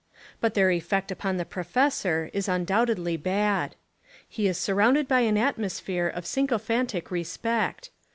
[0.39, 3.75] But their effect upon the professor Is undoubtedly bad.
[4.27, 7.91] He is surrounded by an at mosphere of sycophantic respect.